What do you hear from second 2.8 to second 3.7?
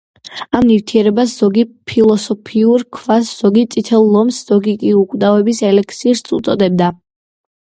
ქვას“, ზოგი